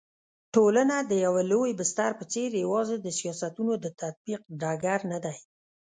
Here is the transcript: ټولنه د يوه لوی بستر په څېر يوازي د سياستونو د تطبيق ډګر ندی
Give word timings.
ټولنه 0.53 0.95
د 1.09 1.11
يوه 1.25 1.43
لوی 1.51 1.71
بستر 1.79 2.11
په 2.19 2.25
څېر 2.31 2.49
يوازي 2.63 2.97
د 3.01 3.07
سياستونو 3.19 3.73
د 3.83 3.85
تطبيق 4.01 4.41
ډګر 4.61 4.99
ندی 5.13 5.37